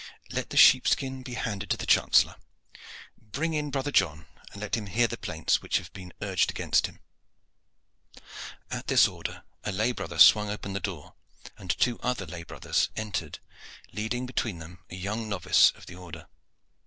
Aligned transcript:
"Let 0.31 0.49
the 0.49 0.57
sheep 0.57 0.87
skin 0.87 1.21
be 1.21 1.35
handed 1.35 1.69
to 1.69 1.77
the 1.77 1.85
chancellor. 1.85 2.37
Bring 3.21 3.53
in 3.53 3.69
brother 3.69 3.91
John, 3.91 4.25
and 4.51 4.59
let 4.59 4.73
him 4.73 4.87
hear 4.87 5.05
the 5.05 5.15
plaints 5.15 5.61
which 5.61 5.77
have 5.77 5.93
been 5.93 6.11
urged 6.23 6.49
against 6.49 6.87
him." 6.87 6.99
At 8.71 8.87
this 8.87 9.07
order 9.07 9.43
a 9.63 9.71
lay 9.71 9.91
brother 9.91 10.17
swung 10.17 10.49
open 10.49 10.73
the 10.73 10.79
door, 10.79 11.13
and 11.55 11.69
two 11.69 11.99
other 11.99 12.25
lay 12.25 12.41
brothers 12.41 12.89
entered 12.95 13.37
leading 13.93 14.25
between 14.25 14.57
them 14.57 14.79
a 14.89 14.95
young 14.95 15.29
novice 15.29 15.69
of 15.75 15.85
the 15.85 15.97
order. 15.97 16.25